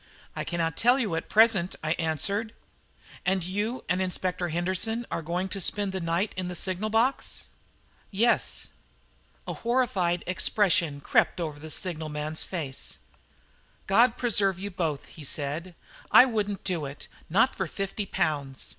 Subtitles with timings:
[0.35, 2.55] "I cannot tell you at present," I answered.
[3.23, 7.49] "And you and Inspector Henderson are going to spend the night in the signal box?"
[8.09, 8.69] "Yes."
[9.47, 12.97] A horrified expression crept over the signalman's face.
[13.85, 15.75] "God preserve you both," he said;
[16.09, 18.69] "I wouldn't do it not for fifty pounds.